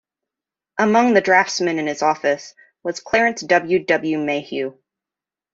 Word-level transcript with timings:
Among 0.79 1.13
the 1.13 1.21
draftsmen 1.21 1.77
in 1.77 1.85
his 1.85 2.01
office 2.01 2.55
was 2.81 2.99
Clarence 3.01 3.43
W. 3.43 3.85
W. 3.85 4.17
Mayhew. 4.17 4.75